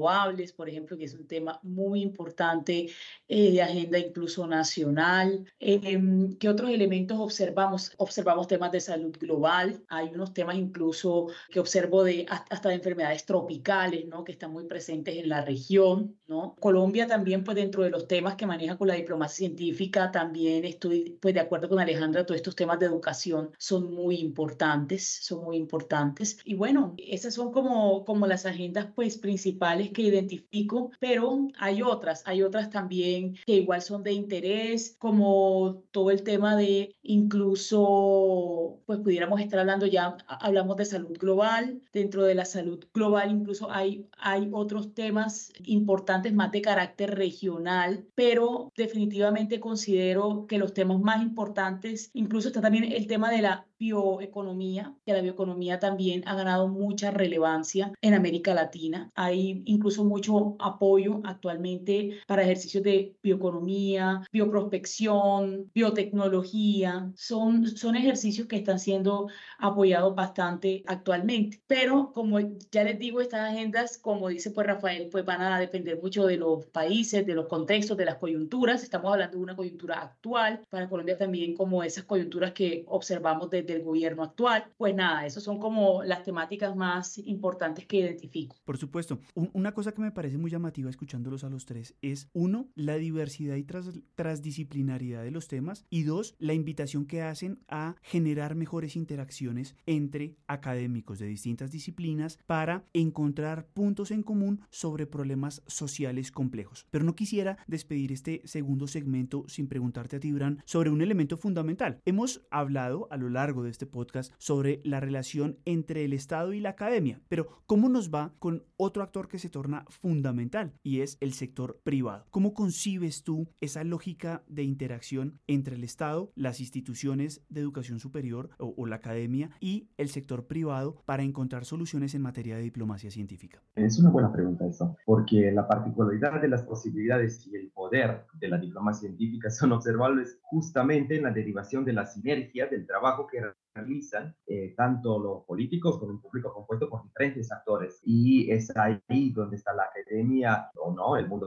[0.57, 2.89] por ejemplo, que es un tema muy importante
[3.29, 5.45] eh, de agenda incluso nacional.
[5.59, 7.93] Em, ¿Qué otros elementos observamos?
[7.97, 13.25] Observamos temas de salud global, hay unos temas incluso que observo de hasta de enfermedades
[13.25, 14.23] tropicales, ¿no?
[14.23, 16.55] Que están muy presentes en la región, ¿no?
[16.61, 21.19] Colombia también, pues dentro de los temas que maneja con la diplomacia científica, también estoy
[21.21, 25.57] pues de acuerdo con Alejandra, todos estos temas de educación son muy importantes, son muy
[25.57, 26.39] importantes.
[26.45, 32.23] Y bueno, esas son como, como las agendas pues principales que identifico, pero hay otras,
[32.27, 39.01] hay otras también que igual son de interés, como todo el tema de incluso, pues
[39.01, 44.07] pudiéramos estar hablando ya, hablamos de salud global, dentro de la salud global incluso hay,
[44.19, 51.23] hay otros temas importantes más de carácter regional, pero definitivamente considero que los temas más
[51.23, 56.69] importantes, incluso está también el tema de la bioeconomía, que la bioeconomía también ha ganado
[56.69, 59.11] mucha relevancia en América Latina.
[59.15, 67.11] Hay incluso mucho apoyo actualmente para ejercicios de bioeconomía, bioprospección, biotecnología.
[67.17, 71.63] Son, son ejercicios que están siendo apoyados bastante actualmente.
[71.67, 76.01] Pero como ya les digo, estas agendas, como dice pues Rafael, pues van a depender
[76.01, 78.83] mucho de los países, de los contextos, de las coyunturas.
[78.83, 80.63] Estamos hablando de una coyuntura actual.
[80.71, 84.65] Para Colombia también como esas coyunturas que observamos desde del gobierno actual.
[84.77, 88.57] Pues nada, esas son como las temáticas más importantes que identifico.
[88.65, 89.21] Por supuesto.
[89.35, 93.57] una cosa que me parece muy llamativa escuchándolos a los tres es, uno, la diversidad
[93.57, 98.97] y tras, transdisciplinariedad de los temas y dos, la invitación que hacen a generar mejores
[98.97, 106.87] interacciones entre académicos de distintas disciplinas para encontrar puntos en común sobre problemas sociales complejos.
[106.91, 111.37] Pero no quisiera despedir este segundo segmento sin preguntarte a ti, Bran, sobre un elemento
[111.37, 112.01] fundamental.
[112.05, 116.61] Hemos hablado a lo largo de este podcast sobre la relación entre el Estado y
[116.61, 117.21] la academia.
[117.29, 121.81] Pero, ¿cómo nos va con otro actor que se torna fundamental y es el sector
[121.83, 122.27] privado?
[122.31, 128.51] ¿Cómo concibes tú esa lógica de interacción entre el Estado, las instituciones de educación superior
[128.59, 133.11] o, o la academia y el sector privado para encontrar soluciones en materia de diplomacia
[133.11, 133.63] científica?
[133.75, 138.49] Es una buena pregunta eso, porque la particularidad de las posibilidades y el poder de
[138.49, 143.41] la diplomacia científica son observables justamente en la derivación de la sinergia del trabajo que
[143.77, 148.01] realizan eh, tanto los políticos como un público compuesto por diferentes actores.
[148.05, 151.47] Y es ahí donde está la academia, o no, el mundo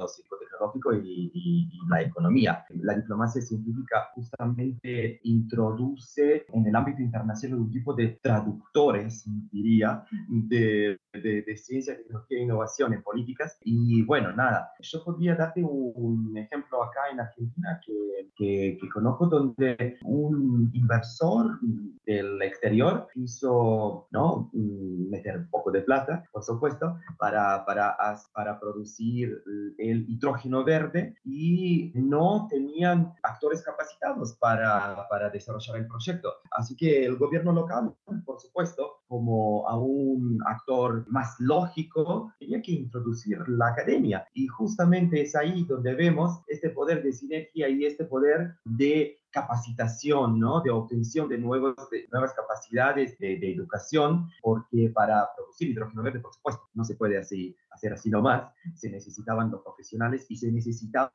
[0.59, 2.65] psicotecnológico y, y, la economía.
[2.81, 10.99] La diplomacia científica justamente introduce en el ámbito internacional un tipo de traductores, diría, de,
[11.13, 13.57] de, ciencia, tecnología e innovación en políticas.
[13.63, 19.27] Y bueno, nada, yo podría darte un ejemplo acá en Argentina que, que, que conozco
[19.27, 21.59] donde un inversor
[22.05, 24.49] de el exterior quiso ¿no?
[24.53, 27.95] Meter un poco de plata, por supuesto, para, para,
[28.33, 29.41] para producir
[29.77, 36.33] el hidrógeno verde y no tenían actores capacitados para, para desarrollar el proyecto.
[36.51, 37.93] Así que el gobierno local,
[38.25, 44.25] por supuesto, como a un actor más lógico, tenía que introducir la academia.
[44.33, 50.39] Y justamente es ahí donde vemos este poder de sinergia y este poder de capacitación,
[50.39, 50.61] ¿no?
[50.61, 56.19] De obtención de, nuevos, de nuevas capacidades de, de, educación, porque para producir hidrógeno verde,
[56.19, 60.51] por supuesto, no se puede así, hacer así nomás, se necesitaban los profesionales y se
[60.51, 61.11] necesitaba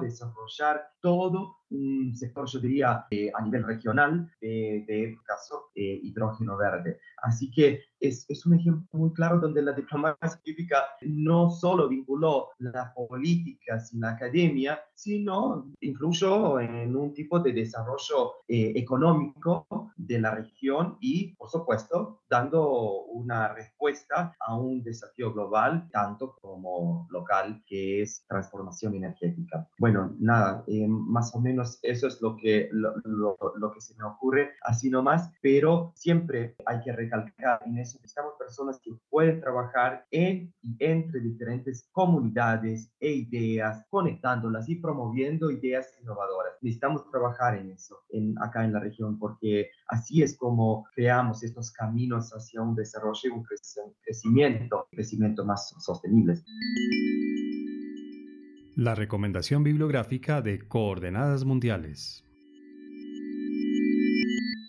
[0.00, 6.56] desarrollar todo un sector, yo diría, eh, a nivel regional, de, de caso, eh, hidrógeno
[6.56, 7.00] verde.
[7.22, 12.50] Así que es, es, un ejemplo muy claro donde la diplomacia científica no solo vinculó
[12.58, 20.20] las políticas y la academia, sino influyó en un tipo de desarrollo eh, económico de
[20.20, 27.62] la región y, por supuesto, dando una respuesta a un desafío global, tanto como local,
[27.66, 29.68] que es transformación energética.
[29.78, 33.94] Bueno, nada, eh, más o menos eso es lo que, lo, lo, lo, que se
[33.96, 38.92] me ocurre, así nomás, pero siempre hay que recalcar en eso que estamos personas que
[39.08, 46.54] pueden trabajar en y entre diferentes comunidades e ideas, conectándolas y promoviendo ideas innovadoras.
[46.60, 51.70] Necesitamos trabajar en eso, en, acá en la región, porque así es como creamos estos
[51.70, 53.44] caminos hacia un desarrollo y un
[54.02, 56.42] crecimiento, crecimiento más sostenible.
[58.74, 62.24] La recomendación bibliográfica de Coordenadas Mundiales.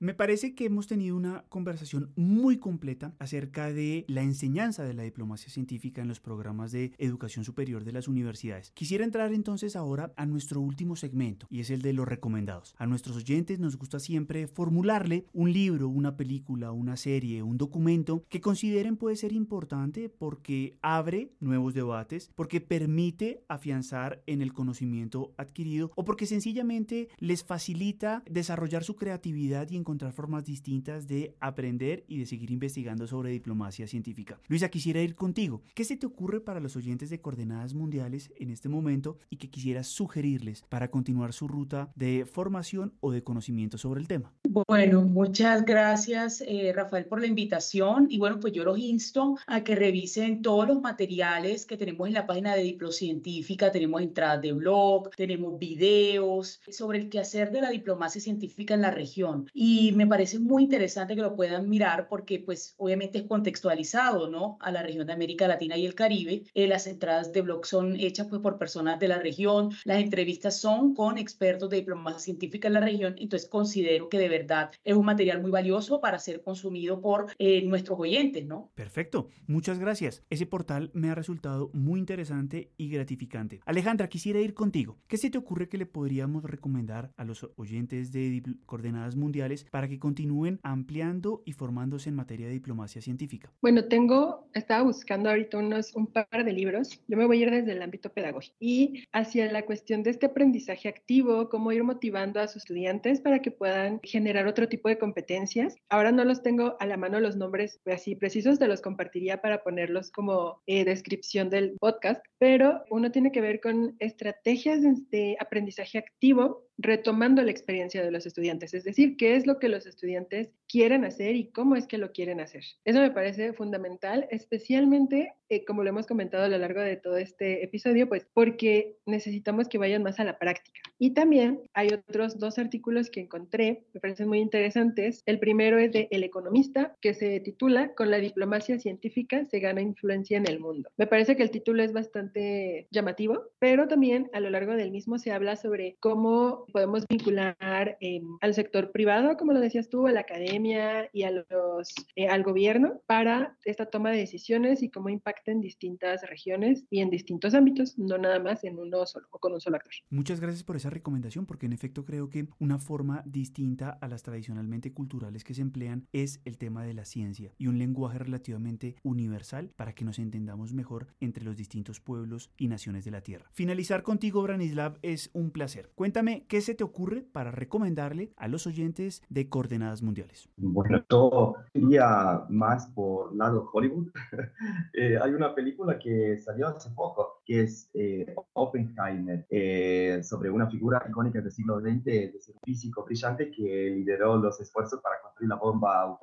[0.04, 5.04] Me parece que hemos tenido una conversación muy completa acerca de la enseñanza de la
[5.04, 8.72] diplomacia científica en los programas de educación superior de las universidades.
[8.72, 12.76] Quisiera entrar entonces ahora a nuestro último segmento y es el de los recomendados.
[12.78, 18.26] A nuestros oyentes nos gusta siempre formularle un libro, una película, una serie, un documento
[18.28, 25.34] que consideren puede ser importante porque abre nuevos debates, porque permite afianzar en el conocimiento
[25.38, 31.35] adquirido o porque sencillamente les facilita desarrollar su creatividad y encontrar encontrar formas distintas de
[31.39, 34.39] aprender y de seguir investigando sobre diplomacia científica.
[34.47, 35.61] Luisa, quisiera ir contigo.
[35.75, 39.51] ¿Qué se te ocurre para los oyentes de Coordenadas Mundiales en este momento y que
[39.51, 44.33] quisieras sugerirles para continuar su ruta de formación o de conocimiento sobre el tema?
[44.67, 48.07] Bueno, muchas gracias, eh, Rafael, por la invitación.
[48.09, 52.15] Y bueno, pues yo los insto a que revisen todos los materiales que tenemos en
[52.15, 53.71] la página de Diplocientífica.
[53.71, 58.89] Tenemos entradas de blog, tenemos videos sobre el quehacer de la diplomacia científica en la
[58.89, 59.51] región.
[59.53, 64.29] Y y me parece muy interesante que lo puedan mirar porque pues obviamente es contextualizado,
[64.29, 64.57] ¿no?
[64.61, 66.43] A la región de América Latina y el Caribe.
[66.53, 70.57] Eh, las entradas de blog son hechas pues por personas de la región, las entrevistas
[70.57, 74.95] son con expertos de diplomacia científica en la región, entonces considero que de verdad es
[74.95, 78.71] un material muy valioso para ser consumido por eh, nuestros oyentes, ¿no?
[78.75, 80.23] Perfecto, muchas gracias.
[80.29, 83.59] Ese portal me ha resultado muy interesante y gratificante.
[83.65, 84.97] Alejandra, quisiera ir contigo.
[85.07, 89.88] ¿Qué se te ocurre que le podríamos recomendar a los oyentes de Coordenadas Mundiales para
[89.88, 93.51] que continúen ampliando y formándose en materia de diplomacia científica?
[93.59, 97.01] Bueno, tengo, estaba buscando ahorita unos, un par de libros.
[97.07, 100.28] Yo me voy a ir desde el ámbito pedagógico y hacia la cuestión de este
[100.28, 104.99] aprendizaje activo, cómo ir motivando a sus estudiantes para que puedan generar otro tipo de
[104.99, 105.76] competencias.
[105.89, 109.63] Ahora no los tengo a la mano los nombres así precisos, te los compartiría para
[109.63, 115.97] ponerlos como eh, descripción del podcast, pero uno tiene que ver con estrategias de aprendizaje
[115.97, 120.49] activo retomando la experiencia de los estudiantes, es decir, qué es lo que los estudiantes
[120.67, 122.63] quieren hacer y cómo es que lo quieren hacer.
[122.84, 127.18] Eso me parece fundamental, especialmente, eh, como lo hemos comentado a lo largo de todo
[127.18, 130.80] este episodio, pues porque necesitamos que vayan más a la práctica.
[130.97, 135.22] Y también hay otros dos artículos que encontré, me parecen muy interesantes.
[135.26, 139.82] El primero es de El Economista, que se titula Con la diplomacia científica se gana
[139.82, 140.89] influencia en el mundo.
[140.97, 145.20] Me parece que el título es bastante llamativo, pero también a lo largo del mismo
[145.20, 150.12] se habla sobre cómo podemos vincular eh, al sector privado, como lo decías tú, a
[150.12, 155.10] la academia y a los, eh, al gobierno para esta toma de decisiones y cómo
[155.10, 159.27] impacta impacta en distintas regiones y en distintos ámbitos, no nada más en uno solo
[159.31, 159.93] o con un solo actor.
[160.09, 164.23] Muchas gracias por esa recomendación, porque en efecto creo que una forma distinta a las
[164.23, 168.95] tradicionalmente culturales que se emplean es el tema de la ciencia y un lenguaje relativamente
[169.03, 173.49] universal para que nos entendamos mejor entre los distintos pueblos y naciones de la Tierra.
[173.53, 175.91] Finalizar contigo, Branislav, es un placer.
[175.95, 180.49] Cuéntame qué se te ocurre para recomendarle a los oyentes de Coordenadas Mundiales.
[180.57, 184.09] Bueno, todo iría más por lado Hollywood.
[184.95, 190.69] Eh, hay una película que salió hace poco, que es eh, Oppenheimer, eh, sobre una
[190.69, 195.49] figura icónica del siglo XX, es un físico brillante que lideró los esfuerzos para construir
[195.49, 196.17] la bomba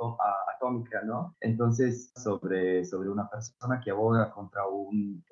[0.57, 1.35] atómica, ¿no?
[1.41, 5.23] Entonces, sobre, sobre una persona que aboga contra un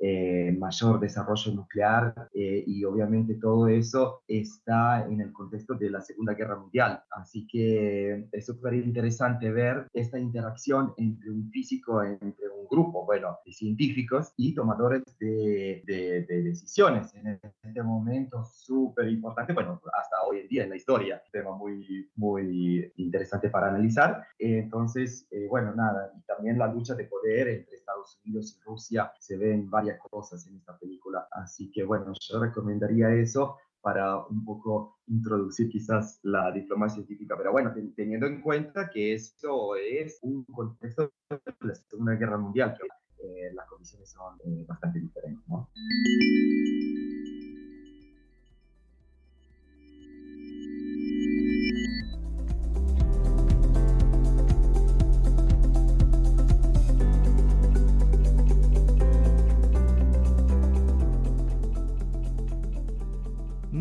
[0.59, 6.57] mayor desarrollo nuclear y obviamente todo eso está en el contexto de la Segunda Guerra
[6.57, 7.03] Mundial.
[7.11, 13.39] Así que es súper interesante ver esta interacción entre un físico, entre un grupo, bueno,
[13.59, 17.13] científicos y tomadores de, de, decisiones.
[17.15, 22.09] En este momento súper importante, bueno, hasta hoy en día en la historia, tema muy,
[22.17, 24.25] muy interesante para analizar.
[24.39, 29.13] Entonces, eh, bueno, nada, y también la lucha de poder entre Estados Unidos y Rusia
[29.19, 31.27] se ven varias cosas en esta película.
[31.33, 37.37] Así que, bueno, yo recomendaría eso para un poco introducir quizás la diplomacia científica.
[37.37, 42.77] Pero bueno, teniendo en cuenta que esto es un contexto de la Segunda Guerra Mundial,
[42.77, 42.89] que
[43.21, 45.47] eh, las condiciones son eh, bastante diferentes.
[45.49, 45.69] ¿no?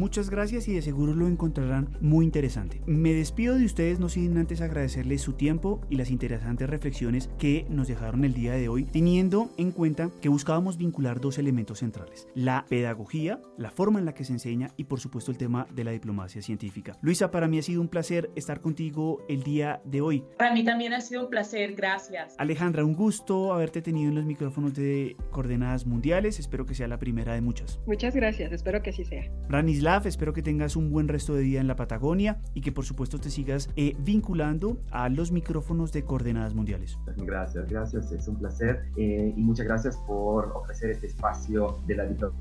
[0.08, 2.82] Muchas gracias y de seguro lo encontrarán muy interesante.
[2.86, 7.66] Me despido de ustedes no sin antes agradecerles su tiempo y las interesantes reflexiones que
[7.70, 12.30] nos dejaron el día de hoy, teniendo en cuenta que buscábamos vincular dos elementos centrales,
[12.36, 15.84] la pedagogía, la forma en la que se enseña y por supuesto el tema de
[15.84, 16.98] la diplomacia científica.
[17.02, 20.24] Luisa, para mí ha sido un placer estar contigo el día de hoy.
[20.38, 22.34] Para mí también ha sido un placer, gracias.
[22.38, 26.98] Alejandra, un gusto haberte tenido en los micrófonos de Coordenadas Mundiales, espero que sea la
[26.98, 27.82] primera de muchas.
[27.86, 29.30] Muchas gracias, espero que así sea.
[29.50, 32.86] Branislav, espero que tengas un buen resto de día en la Patagonia y que por
[32.86, 36.98] supuesto te sigas eh, vinculando a los micrófonos de Coordenadas Mundiales.
[37.18, 42.06] Gracias, gracias, es un placer eh, y muchas gracias por ofrecer este espacio de la
[42.06, 42.38] diplomacia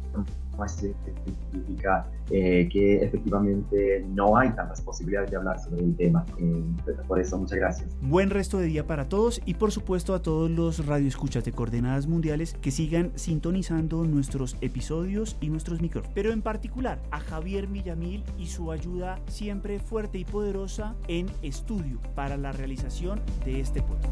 [0.68, 6.24] científica eh, que efectivamente no hay tantas posibilidades de hablar sobre el tema.
[7.06, 7.96] por eso, muchas gracias.
[8.00, 12.06] Buen resto de día para todos y por supuesto a todos los radioescuchas de Coordenadas
[12.06, 16.12] Mundiales que sigan sintonizando nuestros episodios y nuestros micrófonos.
[16.14, 21.98] Pero en particular a Javier Villamil y su ayuda siempre fuerte y poderosa en estudio
[22.14, 24.06] para la realización de este podcast.